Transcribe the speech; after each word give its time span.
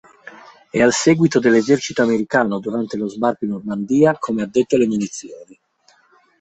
È 0.71 0.81
al 0.81 0.93
seguito 0.93 1.39
dell'esercito 1.39 2.01
americano 2.01 2.57
durante 2.57 2.97
lo 2.97 3.07
sbarco 3.07 3.45
in 3.45 3.51
Normandia 3.51 4.17
come 4.17 4.41
addetto 4.41 4.73
alle 4.75 4.87
munizioni. 4.87 5.59